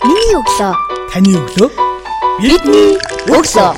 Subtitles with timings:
[0.00, 0.72] Миний өглөө.
[1.12, 1.68] Таны өглөө.
[2.40, 2.94] Бидний
[3.28, 3.72] өглөө.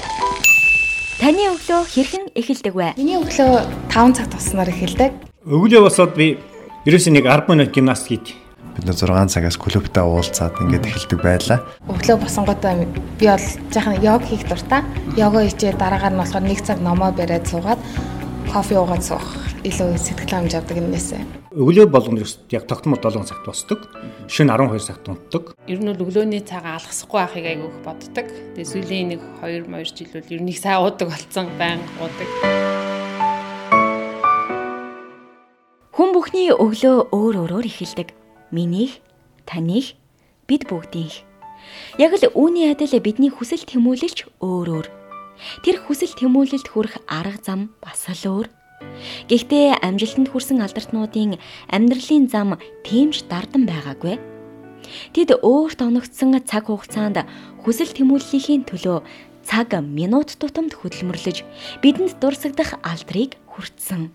[1.18, 2.94] Таны өглөө хэрхэн эхэлдэг вэ?
[2.94, 5.10] Миний өглөө 5 цаг туснаар эхэлдэг.
[5.50, 6.38] Өглөө босоод би
[6.86, 8.38] ерөөсөө нэг 10 минут гимнастик хийдэг.
[8.72, 11.58] бид нэ 6 цагаас клубтаа уулзаад ингээд эхэлдэг байлаа.
[11.90, 12.86] Өглөө босонготой
[13.18, 14.86] би бол жаахан йог хийх дуртай.
[15.18, 17.82] Йога хийжээ дараагаар нь болохоор 1 цаг номоо бариад суугаад
[18.46, 19.26] кофе уугаад суух
[19.62, 21.54] илүү сэтгэл хангамж авдаг юмнээсээ.
[21.54, 23.86] Өглөө болгоно яг тогтмол 7 цагт босдог.
[24.26, 25.54] Шөнө 12 цагт унтдаг.
[25.70, 28.26] Ер нь бол өглөөний цагаа алгасахгүй байхыг айгүйх боддог.
[28.58, 32.28] Тэгээ сүүлийн нэг 2 2 жил бол ер нь их сайн уудаг болсон, байн уудаг.
[35.94, 38.10] Хүн бүхний өглөө өөр өөрөөр эхэлдэг.
[38.50, 38.98] Минийх,
[39.46, 39.94] таних,
[40.50, 41.22] бид бүгдийнх.
[42.02, 44.86] Яг л үүний адил бидний хүсэл тэмүүлэлч өөр өөр.
[45.62, 48.50] Тэр хүсэл тэмүүлэлд хүрэх арга зам бас л өөр.
[49.28, 51.38] Гэхдээ амжилтанд хүрсэн алдартнуудын
[51.70, 54.16] амьдралын зам тэмж дардан байгаагүй.
[55.14, 57.24] Тэд өөрт оногдсон цаг хугацаанд
[57.62, 58.98] хүсэл тэмүүллийн төлөө
[59.46, 61.42] цаг минут тутамд хөдөлмөрлөж
[61.82, 64.10] бидэнд дурсагдах алдрыг хүртсэн.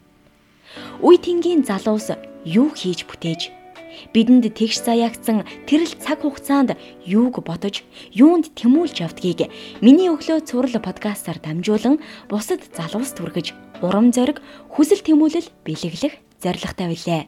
[1.03, 3.41] Үе тэнгийн залуус юу хийж бүтээж
[4.13, 7.81] бидэнд тэгш заяагцсан тэрл цаг хугацаанд юуг бодож,
[8.13, 9.49] юунд тэмүүлж явдгийг
[9.81, 11.97] миний өглөө цуврал подкастаар дамжуулан
[12.29, 14.41] бусад залуус түргэж урам зориг,
[14.73, 17.23] хүсэл тэмүүлэл бэлэглэх зорилготой билээ.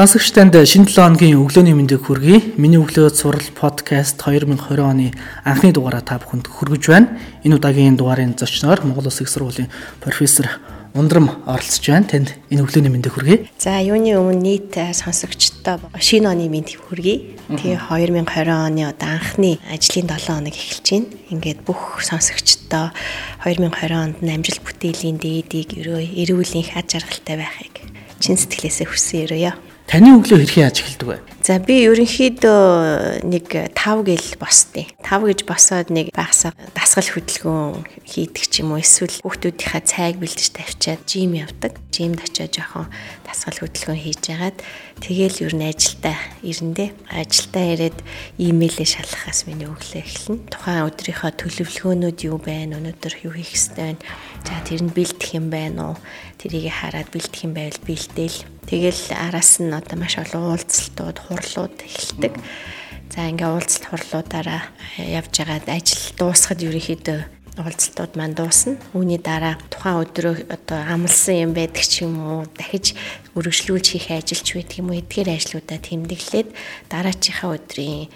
[0.00, 2.56] Сонсогч танд шинэ 7 хоногийн өглөөний мэндийг хүргэе.
[2.56, 5.12] Миний өглөө цуврал подкаст 2020 оны
[5.44, 7.20] анхны дугаараа та бүхэнд хүргэж байна.
[7.44, 9.68] Энэ удаагийн дугаарын зочноор Монгол Улсын их сургуулийн
[10.00, 10.56] профессор
[10.94, 12.06] Ундрам оролцож байна.
[12.10, 13.46] Танд энэ өглөөний мэндийг хүргэе.
[13.62, 17.38] За юуны өмнө нийт сонсогчдоо шинэ оны мэндийг хүргэе.
[17.46, 21.06] Тэгээ 2020 оны одоо анхны ажлын 7 хоног эхэлж байна.
[21.30, 22.90] Ингээд бүх сонсогчдоо
[23.46, 27.74] 2020 онд амжилт бүтээлийн дээдийг эрүүл их аж аргалтай байхыг
[28.18, 29.69] чин сэтгэлээсээ хүсэн ерөөё.
[29.90, 31.18] Таны өглөө хэрхэн яаж эхэлдэг вэ?
[31.42, 38.44] За би ерөнхийдөө нэг 5 гэл босдیں۔ 5 гэж босоод нэг багсаа дасгал хөдөлгөөн хийдэг
[38.46, 41.74] ч юм уу эсвэл хүүхдүүдийнхээ цайг бэлдэж тавьчаад жим явдаг.
[41.90, 42.86] Жимд очиод жоохон
[43.26, 44.62] дасгал хөдөлгөөн хийж агаад
[45.02, 47.98] тэгэл ер нь ажилдаа ирэндээ ажилдаа ирээд
[48.38, 50.54] имэйлээ шалгахаас миний өглөө эхэлнэ.
[50.54, 52.78] Тухайн өдрийнхөө төлөвлөгөөнүүд юу байна?
[52.78, 54.02] Өнөөдөр юу хийх ёстой байна?
[54.46, 55.96] За тэр нь бэлдэх юм байна уу?
[56.40, 58.38] Тэрийг хараад бэлдэх юм байвал бэлдээл.
[58.64, 62.32] Тэгэл араас нь одоо маш олон уулзалтууд, хурлууд эхэлдэг.
[63.12, 67.20] За ингээ уулзалт хурлуудаараа явж байгаад ажил дуусахад ерөнхийдөө
[67.60, 68.80] уулзалтууд маань дуусна.
[68.96, 72.96] Үүний дараа тухайн өдрөө одоо амлсан юм байдаг ч юм уу дахиж
[73.36, 76.48] өргөжлүүлж хийх ажилч байдаг юм уу эдгээр ажлуудаа тэмдэглээд
[76.88, 78.08] дараачихаа өдрийн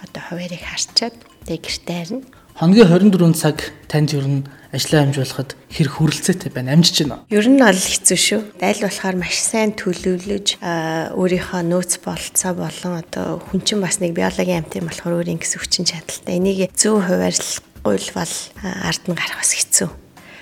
[0.00, 2.24] одоо хуваарийг харчаад тэг гэртээ харна.
[2.56, 6.72] Хоногийн 24 цаг танд ер нь ажлаа амжуулахад хэр хүрэлцээтэй байна?
[6.72, 7.20] Амжиж байна?
[7.28, 8.40] Ер нь бол хэцүү шүү.
[8.64, 14.64] Айл болохоор маш сайн төлөвлөж өөрийнхөө нөөц болцоо болон одоо хүн чинь бас нэг биологийн
[14.64, 16.40] амт юм болохоор өөрийн гэсэн хүчин чадалтай.
[16.40, 19.88] Энийг зөв хуваарлахгүй бол ард нь гарах бас хэцүү.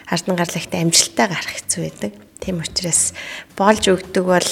[0.07, 2.13] Ард нь гарлагтай амжилттай гарах хэцүү байдаг.
[2.45, 3.17] Тийм учраас
[3.57, 4.51] болж өгдөг бол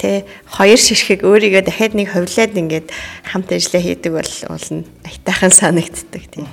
[0.00, 2.88] тэ хоёр ширхэг өөрийгөө дахиад нэг ховлоод ингээд
[3.28, 6.48] хамт ажиллаа хийдэг бол уулна айтайхан санагддаг тийм.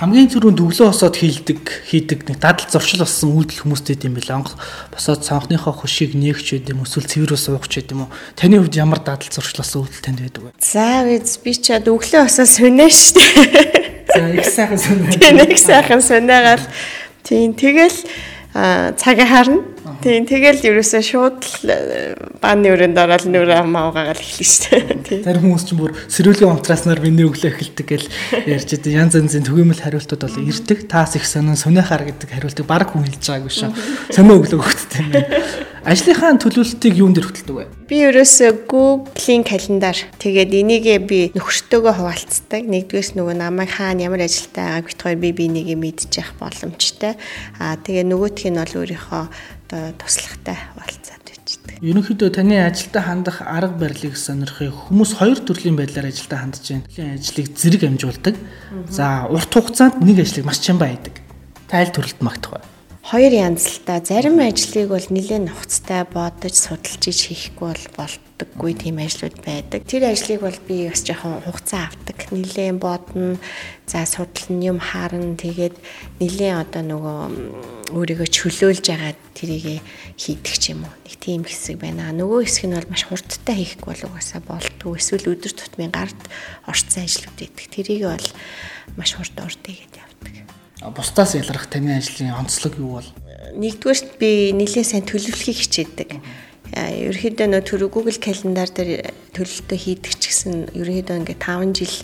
[0.00, 4.40] Хамгийн түрүүнд өглөө босоод хийдэг хийдэг нэг дадал зуршил болсон үйлдэл хүмүүстэй юм билээ.
[4.40, 4.56] Онх
[4.88, 8.14] босоод цонхныхоо хөшийг нээгч байд юм эсвэл цэврөө суугч байд юм уу?
[8.32, 10.56] Таны хувьд ямар дадал зуршил болсон үйлдэл танд байдаг вэ?
[10.64, 13.82] За би ч өглөө босоод сүнэ шүү дээ.
[14.16, 15.52] За их сайхан сүнэ.
[15.52, 16.64] Их сайхан сүнэгаал
[17.20, 18.00] тийм тэгэл
[18.52, 19.62] цагаа харна
[20.02, 21.70] Тийм тэгэл ерөөсөө шууд л
[22.42, 25.22] бааны өрөөнд ороод нүрээ маагаал эхэлнэ шүү дээ.
[25.26, 28.08] Зарим хүмүүс ч бүр сэрүүлгийн унтрааснаар миний өглөө эхэлдэг гэл
[28.50, 28.98] ярьж идэв.
[28.98, 30.90] Янз янзын төгөөмөл хариултууд бол ирдэг.
[30.90, 33.70] Таас их сонин сонихаар гэдэг хариултыг баг хүн хэлж байгаагүй шүү.
[34.10, 35.70] Сонио өглөө өгдөгтэй юм.
[35.82, 37.66] Ажлынхаа төлөвлөлтийг юунд дэр хөтэлдэг вэ?
[37.90, 42.62] Би ерөөсөө Google-ийн календар тэгээд энийгээ би нөхөртөөгөө хуваалцдаг.
[42.70, 47.18] Нэгдүгээс нөгөө намайг хаана ямар ажилтаа байгааг бит хоёр би бинийгээ мэдчих боломжтой.
[47.58, 49.24] Аа тэгээ нөгөөх нь бол өөрийнхөө
[49.72, 51.80] одоо туслахтай хуваалцаад байждаг.
[51.80, 56.84] Ерөнхийдөө таны ажилдаа хандах арга барилыг сонирхыг хүмүүс хоёр төрлийн байдлаар ажилдаа хандж байна.
[56.92, 58.36] Төрлийн ажлыг зэрэг амжуулдаг.
[58.92, 61.16] За урт хугацаанд нэг ажлыг маш чамбаа хийдэг.
[61.72, 62.64] Тайл төрөлд магтах бай
[63.02, 63.98] хоёр янз л та.
[63.98, 69.86] Зарим ажлыг бол нэлээд нухацтай бодож судалж иж хийхгүй бол болдоггүй тийм ажлууд байдаг.
[69.86, 72.18] Тэр ажлыг бол би бас жоохон хугацаа авдаг.
[72.30, 73.38] Нэлээд бодно,
[73.86, 75.36] за судална, юм харна.
[75.38, 75.76] Тэгээд
[76.18, 79.82] нэлээд одоо нөгөө өөрийгөө чөлөөлж агаад тэрийг
[80.18, 80.94] хийдэг ч юм уу.
[81.06, 82.10] Нэг тийм хэсэг байна.
[82.10, 84.98] Нөгөө хэсэг нь бол маш хурдтай хийхгүй бол угаасаа болтгүй.
[84.98, 86.20] Эсвэл өдөр тутмын гард
[86.66, 87.66] орцсон ажлууд байдаг.
[87.70, 88.28] Тэрийг бол
[88.98, 90.34] маш хурд урдыг гэж явдаг.
[90.82, 93.08] Бусдаас ялгарх таны ажлын онцлог юу бол?
[93.54, 96.10] Нэгдүгээрт би нэлээд сайн төлөвлөхийг хичээдэг.
[96.72, 101.96] Ерөнхийдөө нөө түр Google календар дээр төлөлтөө хийдэг ч гэсэн ерөнхийдөө ингээ 5 жил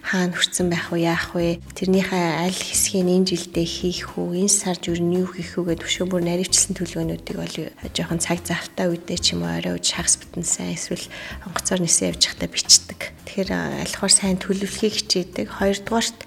[0.00, 1.60] хаана хүрсэн байх вэ, яах вэ?
[1.76, 5.84] Тэрнийхээ аль хэсгийг энэ жилдээ хийх үү, энэ сард ер нь юу хийх үү гэдэг
[5.84, 7.56] өшөө бүр наривчлсан төлөвлөгөөнүүдийг бол
[7.92, 11.04] жоохон цаг завтай үедээ ч юм уу орой үж хагас бүтэн сайн эсвэл
[11.44, 13.00] онгоцоор нисэн явж байхдаа бичдэг.
[13.28, 13.50] Тэгэхээр
[13.84, 15.52] альхаар сайн төлөвлөхийг хичээдэг.
[15.52, 16.20] Хоёрдугаарт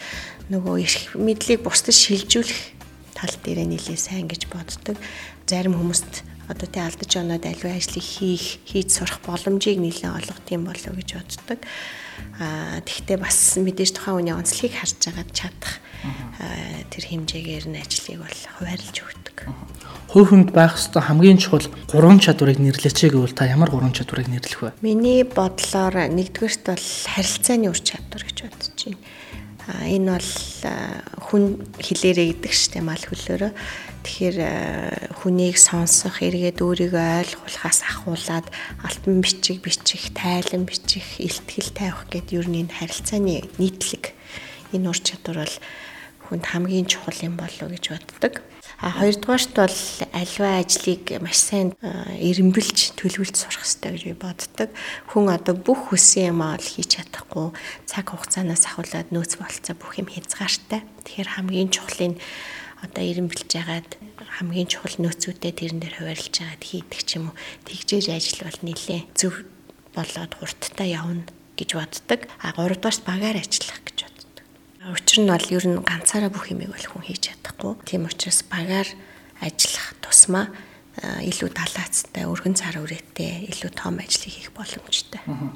[0.53, 2.61] нөгөө эрх мэдлийг бусдад шилжүүлэх
[3.17, 4.97] тал дээр нэлээ сайн гэж боддог.
[5.49, 10.63] Зарим хүмүүст одоо тий алдаж оноод аливаа ажлыг хийх, хийж сурах боломжийг нэлээд олгох юм
[10.63, 11.59] болов гэж боддог.
[12.39, 15.83] Аа тэгвэл бас мэдээж тухайн хүний онцлогийг харж агаад чадах
[16.89, 19.37] тэр хэмжээгээр нь ажлыг бол хуваарлж өгдөг.
[20.07, 24.61] Хувь хүнд байх ёстой хамгийн чухал гурван чадварыг нэрлэчээ гэвэл та ямар гурван чадварыг нэрлэх
[24.63, 24.71] вэ?
[24.79, 29.03] Миний бодлоор нэгдүгээрт бол харилцааны ур чадвар гэж бодож байна.
[29.67, 30.31] А энэ бол
[31.27, 33.51] хүн хилээрээ гэдэг штэ мал хөлөөрөө
[34.07, 38.47] Тэгэхээр э, хүнийг сонсох, эргээд өөрийгөө ойлгуулахаас ахуулаад
[38.79, 44.15] альбом бичих, бичих, тайлан бичих, илтгэл тавих гэдэг юу нэг харилцааны нийтлэг
[44.71, 45.55] энэ ур чадвар бол
[46.31, 48.47] хүнд хамгийн чухал юм болов гэж боддог.
[48.77, 49.79] А хоёрдугаарт бол
[50.13, 54.69] альва ажлыг маш сайн эренбэлж төлөвлөж сурах хэрэгтэй гэж би боддог.
[55.09, 57.57] Хүн одоо бүх хүссэн юм аа хийж чадахгүй
[57.89, 60.85] цаг хугацаанаас ахуулаад нөөц болцоо бүх юм хязгаартай.
[61.09, 62.21] Тэгэхээр хамгийн чухлын
[62.85, 63.89] одоо ирэмбэлж байгаад
[64.37, 67.35] хамгийн чухал нөөцүүдэд тэрэн дээр хуваарлж байгаад хийдэг ч юм уу
[67.65, 69.33] тэгжээж ажил бол нэлээ зөв
[69.97, 71.25] болоод хурдтай явна
[71.57, 72.29] гэж боддог.
[72.37, 74.06] А 3 дугаарт багаар ажиллах гэж.
[74.87, 77.75] Учир нь бол ер нь ганцаараа бүх юмыг бол хүн хийж чадахгүй.
[77.83, 78.87] Тийм учраас багаар
[79.43, 80.47] ажиллах тусмаа
[80.97, 85.53] илүү талаацтай, өргөн цар үрээтэй, илүү том ажлыг хийх боломжтой байна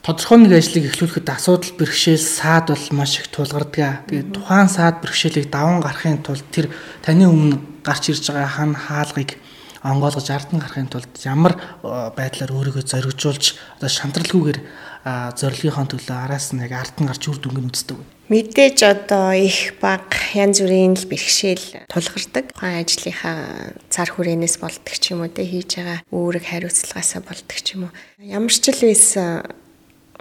[0.00, 4.08] тодорхой нэг ажлыг эхлүүлэхэд асуудал бэрхшээл саад бол маш их тулгардаг.
[4.08, 6.72] Тэгээд тухайн саад бэрхшээлийг даван гарахын тулд тэр
[7.04, 9.36] таны өмнө гарч ирж байгаа хан хаалгыг
[9.84, 11.52] онгоолгож ардан гарахын тулд ямар
[11.84, 13.44] э, байдлаар өөрийгөө зоригжуулж
[13.76, 14.58] одоо шантралгүйгээр
[15.04, 17.98] зорилгынхон төлөө араас нь яг ардан гарч үр дүнгийн үздэг.
[18.30, 20.06] Мэдээж одоо их баг
[20.36, 22.54] янз бүрийн л бэрхшээл тулгардаг.
[22.54, 27.74] Тухайн ажлынхаа цар хүрээнээс болдог ч юм уу те хийж байгаа үүрэг хариуцлагаасаа болдог ч
[27.74, 27.92] юм уу.
[28.22, 29.50] Ямар ч л байсан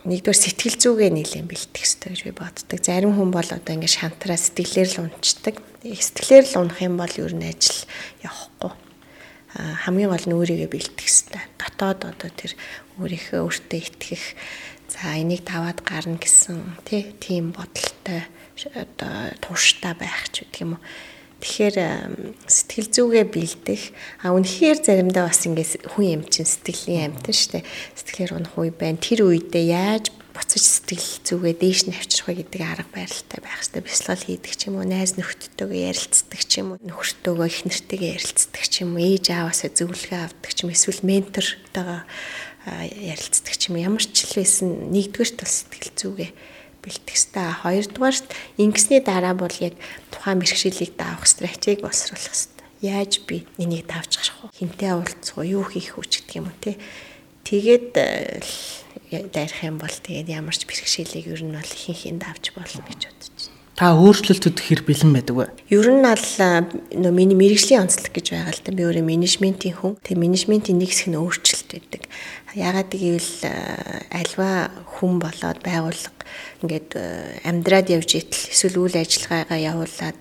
[0.10, 2.80] нэгдүгээр сэтгэл зүгээ нэлээд бэлтгэх хэрэгтэй гэж би боддог.
[2.80, 5.56] Зарим хүн бол одоо ингээд шантраа сэтгэлээр л унцдаг.
[5.84, 7.84] Сэтгэлээр л унах юм бол ер нь ажил
[8.24, 8.89] явахгүй.
[9.58, 11.44] Хамгийн гол нь өөрийгөө бэлтгэх хэрэгтэй.
[11.58, 12.54] Дотоод одоо тэр
[13.02, 14.24] өөрийнхөө өөртөө итгэх
[14.94, 18.30] за энийг даваад гарна гэсэн тийм бодолтой
[18.78, 20.84] одоо тууштай байх ч гэдэг юм уу
[21.40, 21.76] Тэгэхээр
[22.52, 23.84] сэтгэл зүгээ бэлдэх
[24.28, 27.64] а үнэхээр заримдаа бас ингээд хүн юм чинь сэтгэлийн амьтан штэ
[27.96, 29.00] сэтгэлээр унах үе байна.
[29.00, 33.84] Тэр үедээ яаж буцаж сэтгэл зүгээ дээш нь авчрах вэ гэдэг арга барилтай байх хэрэгтэй.
[33.84, 38.64] Бясалгал хийдэг ч юм уу, найз нөхдөдтэйгээ ярилцдаг ч юм уу, нөхөртөөгөө их нэртэйгээ ярилцдаг
[38.64, 42.02] ч юм уу, ээж аваасаа зөвлөгөө авдаг ч юм эсвэл ментортойгоо
[42.66, 46.32] ярилцдаг ч юм ямар ч л байсан нэгдүгээр тал сэтгэл зүгээ
[46.84, 47.52] бэлтгэх ёстой.
[47.64, 48.28] Хоёрдугаарт
[48.60, 49.76] ингэсний дараа бол яг
[50.12, 52.68] тухайн бэрхшээлийг даавах стратеги боловсруулах ёстой.
[52.80, 54.56] Яаж би энийг давж гарах вэ?
[54.56, 56.80] Хинтээ уулзах уу, юу хийх үү гэдэг юм уу те.
[57.50, 58.38] Тэгээд э,
[59.34, 63.34] дайрах юм бол тэгээд ямар ч бэрхшээлийг ер нь бол ихэнх давж болно гэж бодож
[63.42, 63.59] байна.
[63.80, 65.46] Та өөрчлөлтөд хэр бэлэн байдаг вэ?
[65.72, 66.28] Ер нь бол
[67.00, 68.76] нөө миний мэрэгжлийн онцлог гэж байгаа л да.
[68.76, 69.96] Би өөрөө менежментийн хүн.
[70.04, 72.04] Тэгээ менежментийн нэг хэсэг нь өөрчлөлт байдаг.
[72.60, 73.32] Яагаад гэвэл
[74.12, 74.68] альва
[75.00, 76.12] хүн болоод байгууллага
[76.60, 76.92] ингээд
[77.48, 80.20] амьдраад явж итэл эсвэл үйл ажиллагаагаа явуулаад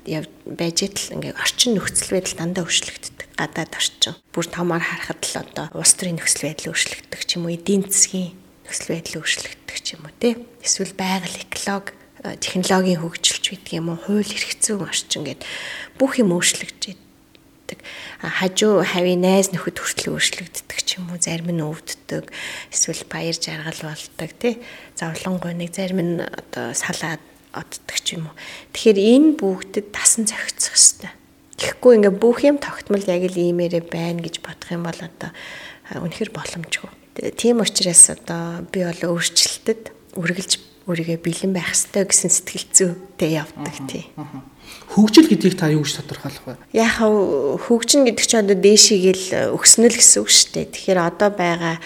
[0.55, 3.27] байж итэл ингээд орчин нөхцөл байдал дандаа өөрчлөгддөг.
[3.43, 4.15] Гадаад орчин.
[4.31, 8.39] Бүр томоор харахад л одоо улс төрийн нөхцөл байдал өөрчлөгддөг ч юм уу, эдийн засгийн
[8.63, 10.39] нөхцөл байдал өөрчлөгддөг ч юм уу, тий.
[10.63, 15.47] Эсвэл байгаль экологи технологийн хөгжилч гэдэг юм уу хууль эрх зүйн орчин гэдэг
[15.99, 16.99] бүх юм өөрчлөгдөж
[17.69, 17.85] байдаг.
[18.21, 22.33] Хажуу хавийн найз нөхөд хүртэл өөрчлөгддөг ч юм уу зарим нь өвддөг
[22.73, 24.59] эсвэл баяр жаргал болдог тий.
[24.97, 27.21] Зовлонгой нэг зарим нь одоо салаад
[27.53, 28.37] оддаг ч юм уу.
[28.73, 31.13] Тэгэхээр энэ бүгдэд тасан зохицох хэрэгтэй.
[31.59, 35.31] Тэгэхгүй ингээ бүх юм тогтмол яг л иймээрээ байна гэж бодох юм бол одоо
[35.91, 36.91] үнэхэр боломжгүй.
[37.35, 43.77] Тийм учраас одоо би бол өөрчлөлтөд үргэлж өөрийгөө бэлэн байх ёстой гэсэн сэтгэл зүйтэй явдаг
[43.87, 44.09] тий.
[44.89, 46.57] Хөгжил гэдгийг та юу гэж тодорхойлох вэ?
[46.73, 50.67] Яг хөгжин гэдэг чинь одоо дээшигээл өгснөл гэсэн үг шүү дээ.
[50.73, 51.77] Тэгэхээр одоо байгаа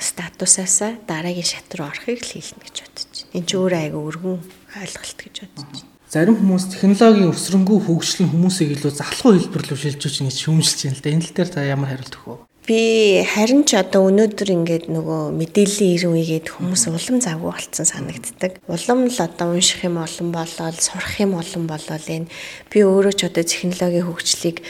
[0.00, 3.32] статусаасаа дараагийн шат руу орохыг л хэлнэ гэж бодож байна.
[3.36, 4.38] Энд чинь өөр айгүй өргөн
[4.80, 5.88] ойлголт гэж бодож байна.
[6.10, 11.12] Зарим хүмүүс технологийн өсрөнгөө хөгжлөн хүмүүсийг илүү залхуу хэлбэрлэв шилжүүлж ингэж шүүмжилж байна л да.
[11.14, 12.49] Энэ тал дээр та ямар хариулт өгөх вэ?
[12.66, 18.60] Би харин ч одоо өнөөдөр ингээд нөгөө мэдээллийн ирэн үегээд хүмүүс улам завгүй болцсон санагддаг.
[18.68, 22.28] Улам л одоо унших юм олон болоод сурах юм олон болоод энэ
[22.68, 24.60] би өөрөө ч одоо технологийн хөгжлийг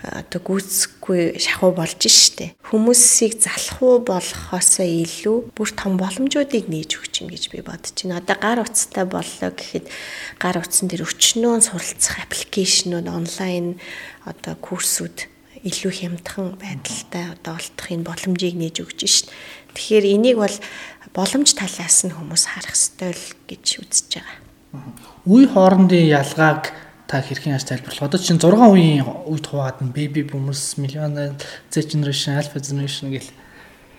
[0.00, 2.56] одоо гүйцэхгүй шахуу болж штэ.
[2.64, 8.22] Хүмүүсийг залхуу болохоосоо илүү бүр том боломжуудыг нээж өгч юм гэж би бодож байна.
[8.24, 9.86] Одоо гар утастай боллоо гэхэд
[10.40, 13.76] гар утсан дээр өчнөө суралцах аппликейшнүүд онлайн
[14.24, 15.29] одоо курсүүд
[15.64, 19.28] илүү хямдхан байдалтай одоо олдохын боломжийг нээж өгч шít.
[19.76, 20.56] Тэгэхээр энийг бол
[21.12, 24.38] боломж талаас нь хүмүүс харах ёстой л гэж үзэж байгаа.
[25.28, 26.72] Үе хоорондын ялгааг
[27.04, 28.08] та хэрхэн яаж тайлбарлах?
[28.08, 31.36] Одоо чинь 6 үеийн үед хуваагаад нь baby boomers, millennial,
[31.68, 33.28] Z generation, alpha generation гэл.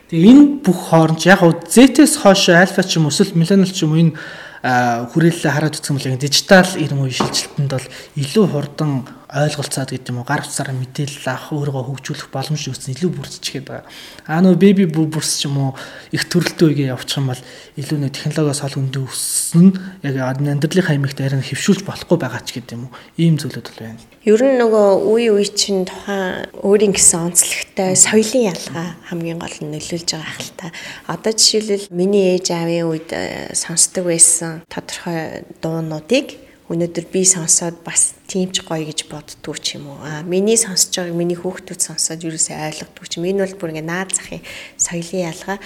[0.09, 3.93] Тэгээ энэ бүх хооронд яг уу Z-с хойш alpha ч юм эсвэл millennial ч юм
[3.93, 4.17] уу энэ
[4.61, 8.91] хүрээлэлээ хараад үзсэн бол дижитал ирэн үеийн шилжилтэнд бол илүү хурдан
[9.31, 13.87] ойлголцоод гэдэг юм уу гар утсаараа мэдээлэл авах өөрийгөө хөгжүүлэх боломж үүснэ илүү бүрдчихэд байгаа.
[14.27, 15.71] Аа нөө baby boomers ч юм уу
[16.11, 17.43] их төрөлтөө үеийг явуучих юм бол
[17.79, 19.67] илүү нөө технологиос хол өндөө өссөн
[20.03, 22.95] яг амьдралынхаа аймагт арин хөвшүүлж болохгүй байгаа ч гэдэг юм уу.
[23.15, 24.03] Ийм зүйлүүд бол байна.
[24.27, 29.71] Ер нь нөгөө үе үе чинь тухайн өөрийн гэсэн онцлогтой соёлын ялгаа хамгийн гол нь
[29.71, 30.75] нөлөөлж байгаа хэл та.
[31.07, 36.27] Одоо жишээлбэл миний ээж аавын үед э, сонсдог байсан тодорхой дуунуудыг
[36.71, 39.99] өнөөдөр би сонсоод бас тийм ч гоё гэж боддгоо ч юм уу.
[39.99, 43.27] Аа миний сонсож байгааг миний хүүхдүүд сонсоод юусээ ойлгодгоо ч юм.
[43.27, 44.39] Энэ бол бүр ингээ наад захын
[44.79, 45.57] соёлын ялгаа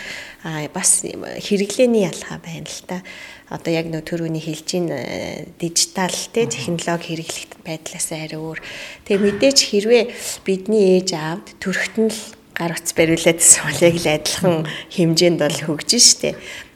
[0.41, 3.05] аа бас хэрэглээний ялгаа байна л та.
[3.53, 8.59] Одоо яг нөө төрөүний хэлжийн э, дижитал те технологи хэрэглэх байдлаас арай өөр.
[9.05, 10.03] Тэгээ мэдээч хэрвээ
[10.41, 12.21] бидний ээж аавд төрөхтөн л
[12.57, 14.57] гар утас бариулаад гэсэн бол яг л адилхан
[14.95, 16.29] хэмжээнд бол хөгжин штэ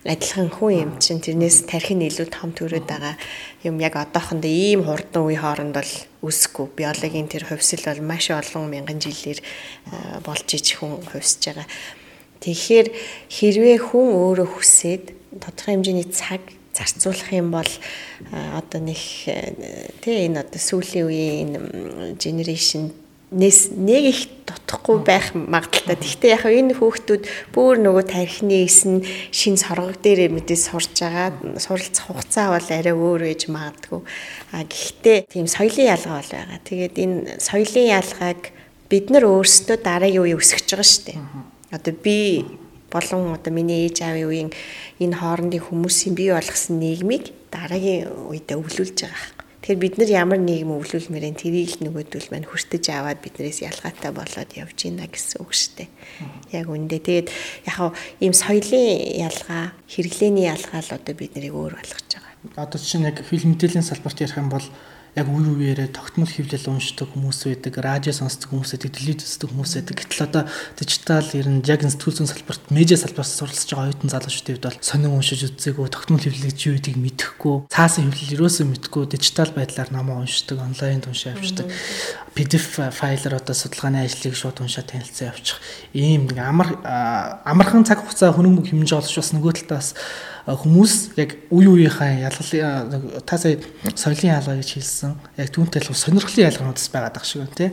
[0.07, 3.19] адилхан хүн юм чинь тэрнээс тархин илүү том төрөд байгаа
[3.67, 5.91] юм яг одоохондоо ийм хурдан үе хооронд бол
[6.23, 9.43] үсэхгүй биологийн тэр хувьсэл бол маш олон мянган жилээр
[10.23, 11.67] болж иж хүн хувьсж байгаа.
[12.39, 12.87] Тэгэхээр
[13.27, 15.03] хэрвээ хүн өөрөө хүсээд
[15.43, 17.71] тодорхой хэмжээний цаг зарцуулах юм бол
[18.31, 19.03] одоо нэг
[19.99, 21.51] тий энэ одоо сүүлийн үеийн
[22.15, 22.95] generation
[23.31, 26.01] нэс нэг их дутхгүй байх магадaltaй.
[26.01, 31.37] Гэхдээ яг энэ хүүхдүүд бүр нөгөө тархины эсн шин соргог дээр мэдээ сурж байгаа.
[31.61, 34.01] Суралцах хугацаа бол арай өөр байж магадгүй.
[34.49, 36.59] А гэхдээ тийм соёлын ялгаа бол байгаа.
[36.65, 38.41] Тэгээд энэ соёлын ялгааг
[38.89, 41.19] бид нар өөрсдөө дараагийн үе өсгөж байгаа шүү дээ.
[41.69, 42.45] Одоо би
[42.89, 44.49] болон одоо миний ээж аавын үеийн
[44.97, 49.38] энэ хоорондын хүмүүсийн бий болгосон нийгмийг дараагийн үедээ өвлүүлж байгаа
[49.69, 54.49] Тэгэхээр бид нар ямар нийгэм өвлүүлмээрэн тэрийг л нөгөөдөл маань хүртэж аваад биднээс ялгаатай болоод
[54.57, 55.89] явж гинэ гэсэн үг шүү дээ.
[56.57, 57.29] Яг үндэ тэгээд
[57.69, 58.97] яг ийм соёлын
[59.29, 62.65] ялгаа, хэрэглээний ялгаа л одоо бид нарыг өөр болгож байгаа.
[62.65, 64.65] Одоо чинь яг фильм мэдээллийн салбарт ярих юм бол
[65.19, 69.73] яг үе үеэрээ тогтмол хөвлөл уншдаг хүмүүс байдаг, радио сонсдог хүмүүс байдаг, телевиз үздэг хүмүүс
[69.75, 69.95] байдаг.
[69.99, 70.43] Гэтэл одоо
[70.79, 75.11] дижитал ер нь яг сэтгүүл зүйн салбарт, медиа салбараас суралцж байгаа оюутан залуучдад бол сонин
[75.11, 80.57] уншиж үзээгүй, тогтмол хөвлөлийг чи үйдийг мэдэхгүй, цаасан хөвлөл ерөөсөө мэдэхгүй, дижитал байдлаар номоо уншдаг,
[80.63, 81.67] онлайнд уншаа авчдаг.
[82.33, 85.59] PDF файлаар одоо судалгааны ажлыг шууд уншаа танилцсан явчих.
[85.91, 86.79] Ийм амар
[87.43, 89.97] амархан цаг хугацаа хөрөнгө хэмжээ олж бас нөгөө талаас
[90.57, 93.59] хүмүүс яг үе үеийнхаа ялгалын та сая
[93.93, 95.13] соёлын ялгаа гэж хэлсэн.
[95.37, 97.69] Яг түүнтэй л сонирхлын ялгаануудас байгаад байгаа шиг байна тий.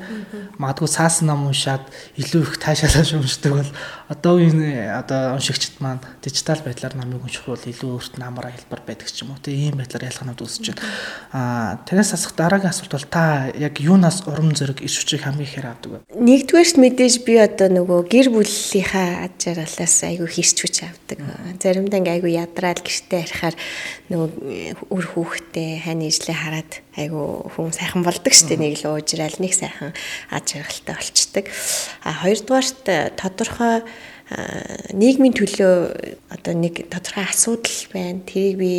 [0.61, 1.89] Магадгүй цаас нам уншаад
[2.21, 3.71] илүү их таашаалаа уншдаг бол
[4.07, 9.27] одоогийн одоо уншигчд маань дижитал байдлаар намыг унших бол илүү өөрт намаар хэлбэр байдаг ч
[9.27, 9.67] юм уу тий.
[9.67, 10.87] Ийм байдлаар ялгаанууд үүсэж байна.
[11.35, 15.67] Аа танаас асах дараагийн асуулт бол та яг юунаас урам зориг иш хүчийг хамгийн ихээр
[15.75, 15.99] авдаг вэ?
[16.15, 21.19] Нэгдүгээрт мэдээж би одоо нөгөө гэр бүлийнхаа ад жаргалаас айгүй хийч хүч авдаг.
[21.59, 23.57] Заримдаа ингээ айгүй ядраа гараад гэртээ харахаар
[24.11, 24.29] нөгөө
[24.91, 29.93] үр хүүхдээ хань ижлээ хараад айгу хүн сайхан болдог штеп нэг л уужрал нэг сайхан
[30.33, 31.45] аж жаргалтай болчдөг.
[32.03, 32.85] А хоёрдугаарт
[33.21, 33.85] тодорхой
[34.97, 35.75] нийгмийн төлөө
[36.35, 38.25] одоо нэг тодорхой асуудал байна.
[38.27, 38.73] Тэрийг би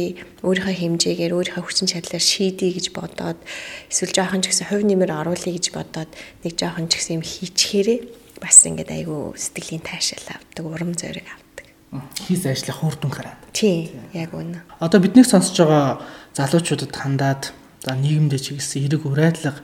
[0.43, 3.39] өөрийнхөө хэмжээгээр өөрийнхөө хүчин чадлаар шийдэе гэж бодоод
[3.87, 6.11] эсвэл жоохон ч гэсэн хувь нэмэр оруулъя гэж бодоод
[6.43, 7.99] нэг жоохон ч гэсэн юм хийчихээрээ
[8.43, 11.47] бас ингээд айгүй сэтгэлийн таашаал авдаг, урам зориг авдаг
[12.27, 13.39] хийс ажлах үр дүн хараад.
[13.55, 14.59] Тий, яг үнэ.
[14.83, 16.03] Одоо биднийг сонсож байгаа
[16.35, 17.55] залуучуудад хандаад
[17.87, 19.63] за нийгэмдээ ч гэсэн эрэг урайлага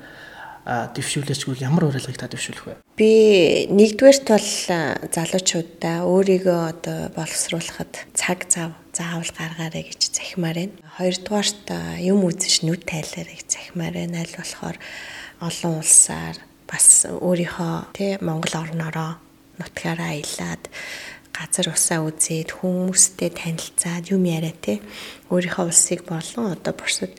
[0.63, 2.75] дэвшүүлээчгүй ямар урайлгыг та дэвшүүлэх вэ?
[2.95, 3.11] Би
[3.67, 4.51] нэгдүгээрт бол
[5.11, 10.79] залуучуудаа өөрийгөө одоо боловсруулахад цаг зав заавал гаргаарэ гэж захимаар байна.
[10.95, 11.67] Хоёрдугаарт
[11.99, 14.23] юм үзэж нүд тайлаарэ гэж захимаар байна.
[14.23, 14.77] Аль болохоор
[15.43, 19.19] олон улсаар бас өөрийнхөө тий Монгол орноороо
[19.59, 20.63] нутгаараа аялаад
[21.35, 24.79] газар усаа үзээд хүмүүстэй танилцаад юм яриа те
[25.27, 27.11] өөрийнхөө улсыг болон одоо бусад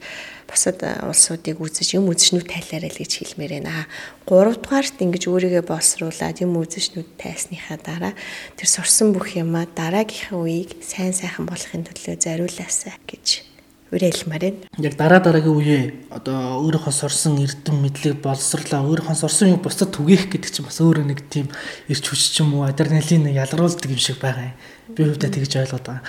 [0.49, 3.89] бусад улсуудыг үзэж юм үзшнүүд тайлаарай л гэж хэлмээр байна.
[4.29, 8.13] Гуравдугаарт ингэж өөрийгөө боловсруулад юм үзшнүүд тайсныхаа дараа
[8.57, 13.55] тэр сурсан бүх юмаа дараагийнхаа үеийг сайн сайхан болохын төлөө зориулаасаа гэж
[13.95, 14.69] уриалмаар байна.
[14.79, 20.35] Яг дараа дараагийн үеэ одоо өөрийнхөө сурсан эрдэм мэдлэг боловсрлаа өөрийнхөө сурсан юм бусдад түгээх
[20.35, 21.47] гэдэг чинь бас өөрөө нэг тийм
[21.87, 24.59] эрч хүч ч юм уу адреналин ялгаруулдаг юм шиг байгаа юм.
[24.95, 26.03] Би хувьдаа тэгж ойлгоод байгаа.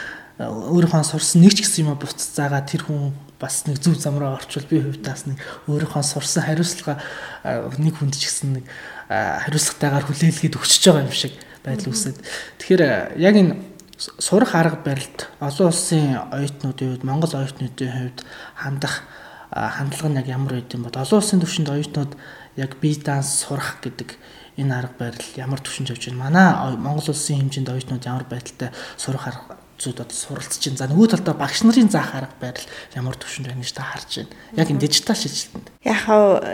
[0.73, 4.35] Өөрийнхөө сурсан нэг ч гэсэн юм бусдад заагаа тэр хүн бас нэг зөв зам руу
[4.35, 7.01] орчвол би хувьдаас нэг өөрийнхөө сурсан хариуцлага
[7.43, 8.65] нэг хүнд ч гэсэн нэг
[9.09, 11.33] хариуцлагатайгаар хүлээлгээд өгчөж байгаа юм шиг
[11.65, 12.17] байдал үүсээд.
[12.61, 12.83] Тэгэхээр
[13.19, 13.59] яг энэ
[13.97, 18.19] сурах арга барилд олон улсын оюутнуудын хувьд Монгол оюутнуудын хувьд
[18.55, 19.03] хандах
[19.51, 22.11] хандлага нь яг ямар байд юм бол олон улсын түвшинд оюутнууд
[22.55, 24.15] яг бие данс сурах гэдэг
[24.57, 26.23] энэ арга барил ямар түвшинд явж байна.
[26.23, 30.79] Манай Монгол улсын хэмжээнд оюутнууд ямар байдалтай сурах арга зүйд одоо суралцж байна.
[30.79, 34.35] За нөгөө талдаа багш нарын заах арга барил ямар төвшөнд байна гэж та харж байна.
[34.55, 35.67] Яг энэ дижитал шилжилтэнд.
[35.83, 36.03] Яг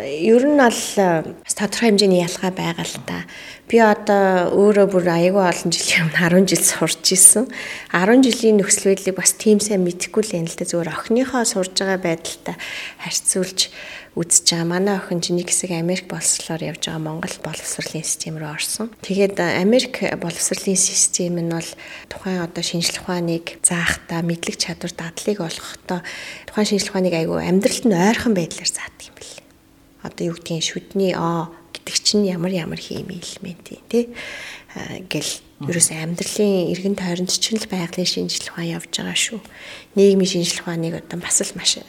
[0.01, 0.81] ер нь бол
[1.45, 3.25] бас тодорхой хэмжээний ялгаа байгаа л та.
[3.69, 7.45] Би одоо өөрөө бүр аягүй олон жилийн өмнө 10 жил сурч исэн.
[7.93, 11.77] 10 жилийн нөхцөл байдлыг бас тийм сайн мэдэхгүй л юм л да зүгээр охиныхоо сурж
[11.77, 12.55] байгаа байдалтай
[12.99, 13.71] харьцуулж
[14.15, 14.67] үзэж байгаа.
[14.67, 18.91] Манай охин чинь нэг хэсэг Америк боловсролоор явж байгаа Монгол боловсролын систем рүү орсон.
[18.99, 21.69] Тэгээд Америк боловсролын систем нь бол
[22.11, 26.03] тухайн одоо шинжлэх ухааныг заахтаа мэдлэг чадвар дадлыг олгохдоо
[26.43, 29.39] тухайн шинжлэх ухааныг айгүй амьдралд нь ойрхон байдлаар заадаг юм бэл.
[30.03, 34.11] Одоо юу гэдгийг шүдний аа гэдэг чинь ямар ямар хими элемент тий
[35.07, 35.31] гэл
[35.63, 39.39] ерөөсөө амьдралын эргэн тойронд ч л байгалийн шинжлэх ухаан явж байгаа шүү.
[39.95, 41.79] Нийгмийн шинжлэх ухааныг одоо бас л маш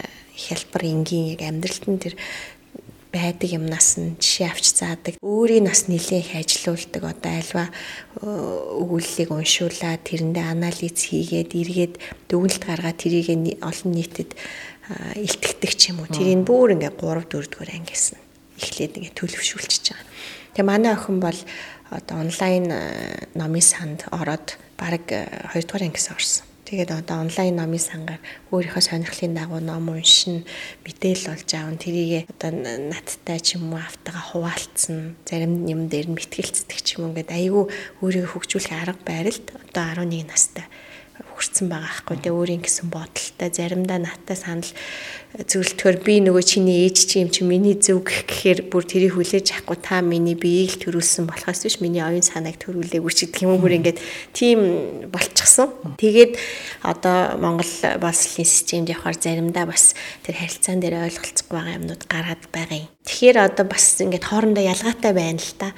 [0.47, 2.15] хялбар энгийн яг амьдралд нь тэр
[3.13, 5.15] байдаг юмнаас нь жишээ авч заадаг.
[5.21, 7.65] Өөрийн нас нэлээх ажилуулдаг одоо альва
[8.25, 11.95] өгүүллийг уншуулаад тэрэндээ анализ хийгээд эргээд
[12.33, 13.29] дүгнэлт гаргаад тэрийг
[13.61, 14.33] олон нийтэд
[15.21, 16.09] илтгэдэг ч юм уу.
[16.09, 18.23] Тэрийг бүр ингээ 3 4 дугаар ангиас нь
[18.57, 20.09] эхлээд ингээ төлөвшүүлчихэж байгаа.
[20.57, 21.39] Тэгээ манай охин бол
[21.93, 22.65] одоо онлайн
[23.37, 25.05] номын санд ороод баг
[25.53, 26.49] 2 дугаар ангиас орсон.
[26.73, 28.17] Тэгээд одоо онлайн номын сангаар
[28.49, 30.49] өөрийнхөө сонирхлын дагуу ном уншин
[30.89, 31.77] мэдээлэл олж аав.
[31.77, 32.49] Тэрийг одоо
[32.89, 35.21] надтай ч юм уу автагаа хуваалцсан.
[35.29, 37.69] Зарим юм дээр нь мэтгэлцдэг ч юм ингээд айгүй
[38.01, 40.65] өөрийгөө хөгжүүлэх арга барилд одоо 11 настай
[41.33, 44.71] хүрсэн байгаа хгүй тэ өөрийн гэсэн бодолтой заримдаа наттай санал
[45.33, 49.57] зөвлөлтөөр би нөгөө чиний ээж чи юм чи миний зөв гэх гэхээр бүр тэрийг хүлээж
[49.57, 53.81] авахгүй та миний биеийг төрүүлсэн болохоос биш миний оюун санааг төрүүлээгүй ч гэх юм бүр
[53.81, 53.99] ингээд
[54.37, 54.61] тийм
[55.09, 55.73] болчихсон.
[55.97, 56.37] Тэгээд
[56.85, 62.79] одоо Монгол боловсролын системд явахаар заримдаа бас тэр харилцаан дээр ойлголцохгүй байгаа юмнууд гараад байгаа
[62.85, 62.93] юм.
[63.09, 65.73] Тэгэхээр одоо бас ингээд хоорондоо ялгаатай байна л та.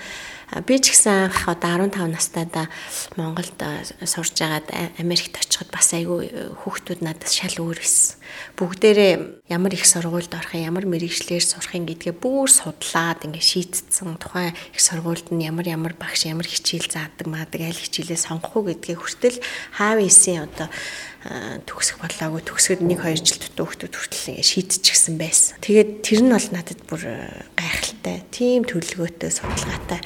[0.62, 2.70] Би ч гэсэн анх одоо 15 настайдаа
[3.18, 3.58] Монголд
[4.06, 4.70] сурж агаад
[5.02, 6.30] Америкт очиход бас айгүй
[6.62, 8.22] хүүхдүүд надаас шал өөр байсан.
[8.58, 14.16] Бүгдээрээ ямар их сургуульд орох юм, ямар мэрэгчлэр сурах юм гэдгээ бүр судлаад ингээ шийдтсэн.
[14.16, 18.70] Тухайн их сургуульд нь ямар ямар багш ямар хичээл заадаг маадаг аль хичээлээ сонгох уу
[18.70, 19.38] гэдгээ хүртэл
[19.74, 20.68] хаав ийсэн одоо
[21.64, 25.56] төгсөх болоогүй төгсөд 1 2 жил дутуу хүмүүс хүртэл шийдчихсэн байсан.
[25.64, 27.02] Тэгээд тэр нь бол надад бүр
[27.56, 28.28] гайхалтай.
[28.28, 30.04] Тийм төлөвлөгөөтэй судалгаатай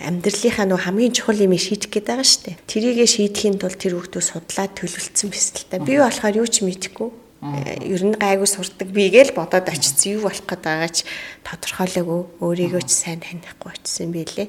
[0.00, 2.56] амьдралынхаа нөгөө хамгийн чухал юм шийдэх гээд байгаа шүү дээ.
[2.72, 5.28] Тэрийгэ шийдэхийн тулд тэр хүмүүс судлаад төлөвлөсөн
[5.68, 5.76] та.
[5.84, 10.62] Би болохоор юу ч мэдэхгүй ер нь гайгүй сурдаг бигээл бодоод очсон юу болох гээд
[10.64, 11.04] байгаа ч
[11.44, 14.48] тодорхойлоогүй өөрийгөө ч сайн танихгүй очсон байлээ.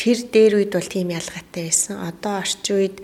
[0.00, 2.00] Тэр дээр үед бол тийм ялгаатай байсан.
[2.00, 2.96] Одоо орчин үед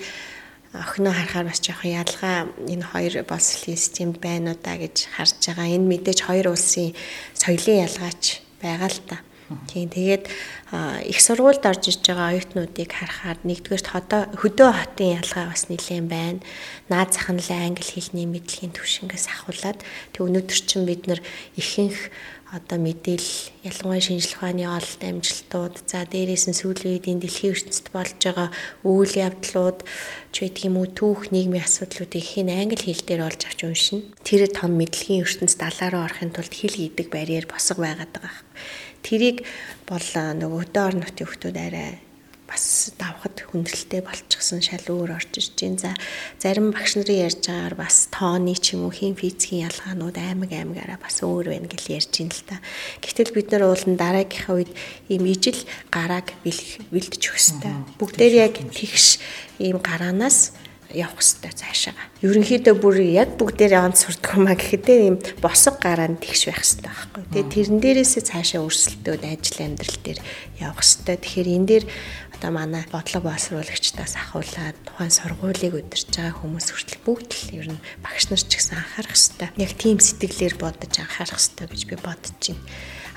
[0.72, 5.68] охиноо харахаар бас жоохон ялгаа энэ хоёр боловсролын системд байна уу да гэж харж байгаа.
[5.76, 6.96] Энэ мэдээж хоёр улсын
[7.36, 9.20] соёлын ялгаач байгаа л та.
[9.68, 10.24] Тийм тэгээд
[10.72, 16.40] их сургуульд орж иж байгаа оюутнуудыг харахаар нэгдүгээр хотоо хөдөө хотын ялгаа бас нэлээд байна.
[16.88, 19.84] Наад зах нь л англи хэлний мэдлэгийн түвшингээс ахуулаад
[20.16, 21.20] тэг өнөөдөр чинь бид нар
[21.60, 22.08] ихэнх
[22.52, 28.20] одоо мэдээлэл ялангуяа шинжлэх ухааны ололт амжилтууд за дээрээс нь сүүлийн үеийн дэлхийн ертөнцид болж
[28.20, 28.48] байгаа
[28.84, 29.80] үйл явдлууд
[30.32, 34.04] ч байдаг юм уу түүх нийгмийн асуудлуудыг хэн англи хэл дээр олж авч уншина.
[34.20, 38.36] Тэр том мэдлэгийн ертөнцид далаараа орохын тулд хэл гэдэг барьер босго байгаад байгаа.
[39.02, 39.44] Тэрийг
[39.86, 41.90] бол нөгөө хөдөө орон нутгийн хүмүүс арай
[42.52, 45.80] бас давхад хүндрэлтэй болчихсон шал өөр орж ирж байна.
[45.80, 45.90] За
[46.36, 51.00] зарим багш нарын ярьж байгаагаар бас тооны ч юм уу хин физикийн ялгаанууд аймаг аймагаараа
[51.00, 52.56] бас өөр байна гэж ярьж байна л та.
[53.00, 54.72] Гэвтэл бид нар уулын дараагийнхаа үед
[55.08, 57.72] ийм ижил гарааг өгөх хэрэгтэй.
[57.96, 59.16] Бүгдээр яг тэгш
[59.56, 60.52] ийм гараанаас
[60.94, 61.94] явах хэрэгтэй цаашаа.
[62.22, 66.86] Ерөнхийдөө бүр яг бүгдээрээ онц сурдаг юм а гэхэд ийм босго гараанд тэгш байх хэрэгтэй
[66.86, 67.22] байхгүй.
[67.32, 70.20] Тэгээ тэрэн дээрээсээ цаашаа өрсөлдөөд ажил амьдрал дээр
[70.60, 71.16] явах хэрэгтэй.
[71.18, 71.84] Тэгэхээр энэ дээр
[72.42, 77.84] одоо манай бодлого боловсруулагчдаас ахуулаад тухайн сургуулийг удирж байгаа хүмүүс хүртэл бүгд л ер нь
[78.02, 79.48] багш нар ч гэсэн анхаарах хэрэгтэй.
[79.62, 82.66] Яг тийм сэтгэлээр бодож анхаарах хэрэгтэй гэж би бодож байна.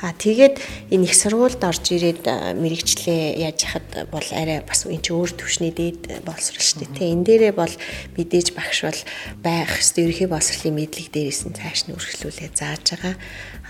[0.03, 0.59] А тэгээд
[0.91, 2.27] энэ их сургуульд орж ирээд
[2.59, 6.99] мэрэгчлээ яаж яхад бол арай бас энэ ч өөр төвшний дээд боловсрол шүү дээ.
[6.99, 7.73] Тэ энэ дээрээ бол
[8.19, 9.01] мэдээж багш бол
[9.39, 13.15] байх хэвээр ерхий боловсролын мэдлэг дээрээс нь цааш нь үргэлжлүүлээ зааж байгаа.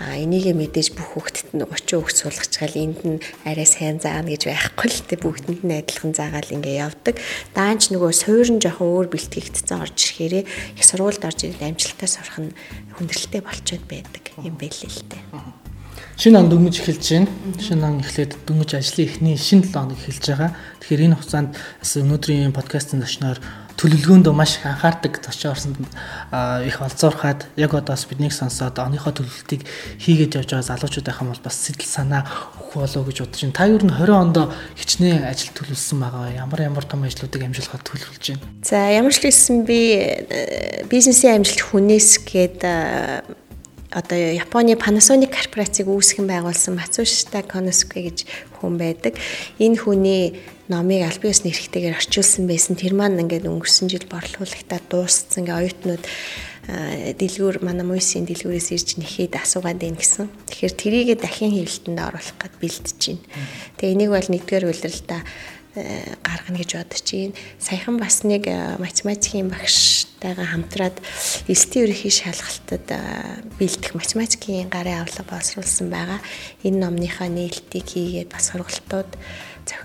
[0.02, 4.28] А энийг мэдээж бүх хүүхдэд нь 30 хүүхд суулгаж гал энд нь арай сайн заана
[4.34, 7.16] гэж байхгүй л тэ бүгдэнд нь адилхан заагаал ингээ явдаг.
[7.54, 10.44] Даанч нөгөө суурин жоохон өөр бэлтгэгдсэн орж ирэхээрээ
[10.76, 12.52] их сургуульд орж ирээд амжилтаа сурах нь
[12.98, 15.65] хүндрэлтэй болчиход байдаг юм байлээ л дээ.
[16.16, 17.28] Шинэ он дөнгөж эхэлж байна.
[17.60, 20.50] Шинэ он эхлээд дөнгөж ажлын эхний шинэ 7 хоног эхэлж байгаа.
[20.80, 23.36] Тэгэхээр энэ хугацаанд бас өнөөдрийн подкастын зочноор
[23.76, 25.76] төлөвлөгөөнд маш их анхаардаг зочин орсонд
[26.64, 29.68] их олзуурхаад яг одоос биднийг сонсоод оныхоо төлөвлөлтийг
[30.00, 32.24] хийгээд явж байгаа залуучууд ахын бол бас сэтэл санаа
[32.64, 33.52] өгөх болоо гэж бодож байна.
[33.60, 34.36] Та юу н 20 онд
[34.80, 36.32] хичнээн ажил төлөвлөсөн байгаа.
[36.32, 38.44] Ямар ямар том ажлуудыг амжуулахад төлөвлөж байна.
[38.64, 40.08] За ямар ч хэлсэн би
[40.88, 43.44] бизнесийн амжилт хүнээс гээд
[43.96, 48.28] одоо Японы Panasonic корпорацийг үүсгэн байгуулсан Matsushita Konosuke гэж
[48.60, 49.16] хүн байдаг.
[49.56, 50.36] Энэ хүний
[50.68, 52.76] номыг аль биес нэрхтэйгээр орчуулсан байсан.
[52.76, 55.48] Тэр маань ингээд өнгөрсөн жил борлуулагтаа дууссан.
[55.48, 56.04] Ингээ оюутнууд
[56.66, 60.26] дэлгүүр манай мөсийн дэлгүүрээс ирж нэхэд асуугаад байна гэсэн.
[60.50, 63.24] Тэгэхээр трийгээ дахин хэвлэлтэнд оруулах гэд бэлдэж байна.
[63.78, 65.18] Тэгээ энийг бол нэгдүгээр үйлрэлтэ
[65.76, 67.34] гаргана гэж бодож байна.
[67.60, 70.96] Саяхан бас нэг э, математикийн багштайгаа хамтраад
[71.48, 73.00] элтийн ерөнхий шалгалтад э,
[73.60, 76.20] бэлдэх математикийн гарын авлага боловсруулсан байгаа.
[76.64, 79.10] Энэ номныхаа нээлтийг хийгээд бас сургалтууд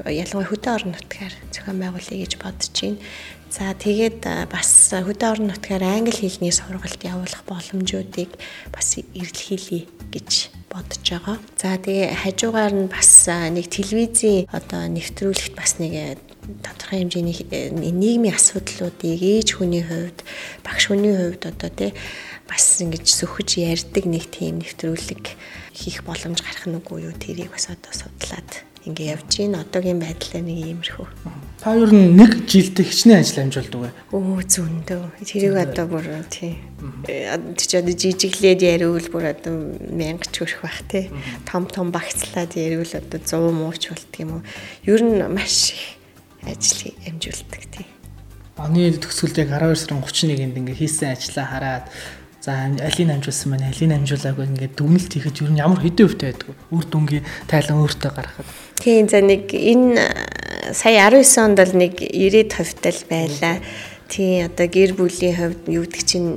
[0.07, 2.99] ялангуяа хөдөө орон нутгаар зохион байгуулъя гэж бодож байна.
[3.51, 8.31] За тэгээд бас хөдөө орон нутгаар англи хэлний сургалт явуулах боломжуудыг
[8.71, 11.35] бас эрэлхийлье гэж бодож байгаа.
[11.59, 16.23] За тэгээ хажуугаар нь бас нэг телевизийн одоо нэвтрүүлэгт бас нэг
[16.63, 17.35] тодорхой хэмжээний
[17.75, 20.23] нийгмийн асуудлуудыг ээж хүний хувьд,
[20.63, 21.91] багш хүний хувьд одоо тий
[22.47, 25.27] бас ингэж сөхөж ярьдаг нэг тийм нэвтрүүлэг
[25.75, 30.39] хийх боломж гарах нь үгүй юу тэрийг бас одоо судлаад ингээ явж гин одоогийн байдлаар
[30.39, 31.50] нэг иймэрхүү.
[31.61, 33.93] Та ер нь нэг жилдээ хичнээн ажил амжуулдаг бай.
[34.09, 35.21] Өө зөндөө.
[35.21, 36.57] Тэрийг одоо бүр тий.
[37.53, 41.13] Чи одоо жижиглээд яриул бүр одоо мянга ч хүрэх бах тий.
[41.45, 44.43] Том том багцлаад яриул одоо 100 мууч болт юм уу.
[44.89, 46.01] Ер нь маш их
[46.49, 47.85] ажил амжуулдаг тий.
[48.57, 51.85] Оны төгсгөлд яг 12 сарын 31-нд ингээ хийсэн ажлаа хараад
[52.41, 56.57] За алийг амжуулсан байна, алийг амжуулаагүй ингээд дүгнэлт хийхэд юу ямар хэдэн хувьтай байдаг вэ?
[56.73, 58.49] Үр дүнгийн тайлан өөртөө гаргахад.
[58.81, 60.09] Тийм за нэг энэ
[60.73, 63.55] сая 19 онд бол нэг 90 хувьтай л байлаа.
[64.11, 66.27] Тий одоо гэр бүлийн хувьд юу гэдэг чинь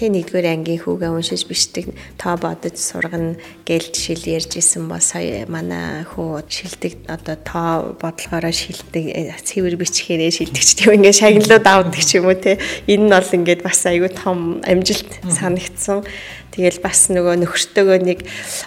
[0.00, 3.36] тий нэгдүгээр ангийн хүүгээ уншиж бичдэг тоо бодож сургана
[3.68, 10.32] гээл жишээл ярьж исэн бол сая манай хүү шилдэг одоо тоо бодлогоороо шилдэг цэвэр бичгээрээ
[10.40, 12.56] шилдэг ч тийм ингээд шагналууд авдаг ч юм уу тий.
[12.88, 16.08] Энэ нь бол ингээд бас аюу том амжилт санагдсан
[16.54, 18.24] Тэгэл бас нөгөө нөхөртөөгөө нэг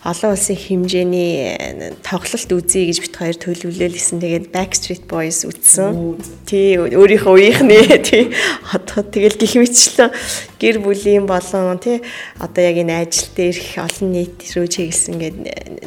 [0.07, 4.21] олон улсын хэмжээний э, тоглолт үзье гэж бит хоёр төлөвлөлөлсэн.
[4.21, 6.15] Тэгээд Backstreet Boys үзсэн.
[6.47, 8.31] Тий өөрийнхөө үеийнхний тий
[8.71, 10.13] одоо тэгэл гих мэтчлэн
[10.61, 11.99] гэр бүлийн болон тий
[12.39, 15.37] одоо яг энэ ажил дээрх олон нийт рүү чиглэсэн гээд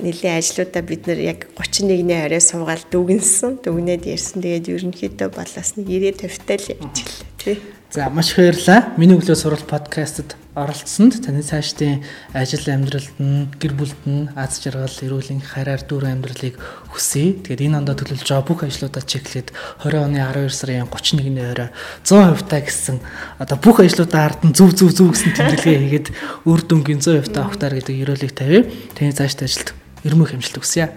[0.02, 3.64] нэлийн ажлуудаа бид нэр яг 31-ний орой суугаад дүгнсэн.
[3.64, 4.44] Дүгнээд ярьсан.
[4.44, 7.56] Тэгээд ерөнхийдөө болоос нэг 90 50 тал явж гэлээ тий.
[7.90, 8.94] За маш их баярлалаа.
[8.96, 15.02] Миний өглөө сурал подкастт оролцсонд таны цаашдын ажил амьдралд нь гэр бүлд нь аз жаргал
[15.02, 16.54] эрүүл энх хараар дүр амьдралыг
[16.94, 17.34] хүсье.
[17.42, 19.50] Тэгээд энэ ондоо төлөвлөж байгаа бүх ажлуудаа чеклээд
[19.82, 21.70] 20 оны 12 сарын 31-ний орой
[22.06, 22.96] 100% та гэсэн
[23.42, 26.08] одоо бүх ажлуудаа ард нь зүв зүв зүв гэсэн тэмдэглэгээ хийгээд
[26.46, 28.62] үр дүнгийн 100% та авахтаар гэдэг ерөөлийг тавья.
[28.94, 29.74] Таны цаашдын ажилд
[30.06, 30.94] өрмөх амжилт хүсье.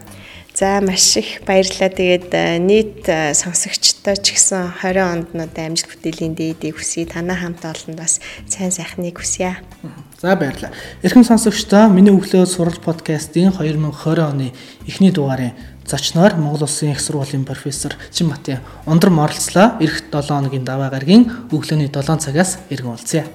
[0.57, 1.93] За маш их баярлалаа.
[1.93, 7.05] Тэгээд э, нийт э, сонсогчтой ч гэсэн 20 онд одоо амжилт бүтээлийн дээдийг хүсье.
[7.05, 8.17] Танаа хамт олонд бас
[8.49, 9.61] сайн сайхныг хүсье.
[10.17, 10.73] За баярлалаа.
[11.05, 14.49] Эрхэм сонсогчдоо миний өглөө сурал подкастын 2020 оны
[14.89, 15.53] эхний дугаарын
[15.85, 18.57] зочноор Монгол Улсын их сургуулийн профессор Чимбатын
[18.89, 19.77] ундрам оролцлоо.
[19.77, 23.29] Ирэх 7 хоногийн даваа гарагийн өглөөний 7 цагаас иргэн уулзъя.